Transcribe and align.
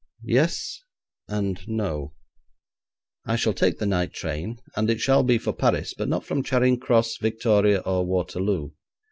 'Yes, 0.23 0.79
and 1.27 1.59
no. 1.67 2.15
I 3.27 3.35
shall 3.35 3.53
take 3.53 3.77
the 3.77 3.85
night 3.85 4.13
train, 4.13 4.57
and 4.75 4.89
it 4.89 4.99
shall 4.99 5.21
be 5.21 5.37
for 5.37 5.53
Paris, 5.53 5.93
but 5.95 6.09
not 6.09 6.25
from 6.25 6.41
Charing 6.41 6.79
Cross, 6.79 7.17
Victoria, 7.17 7.81
or 7.81 8.03
Waterloo. 8.03 8.71